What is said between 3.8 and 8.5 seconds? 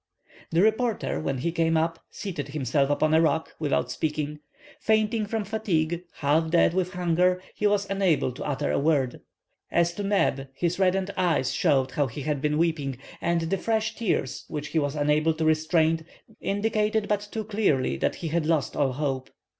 speaking. Fainting from fatigue, half dead with hunger, he was unable to